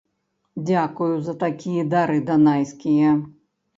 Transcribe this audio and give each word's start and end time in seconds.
Дзякую 0.69 1.11
за 1.27 1.35
такія 1.45 1.83
дары 1.93 2.17
данайскія! 2.31 3.11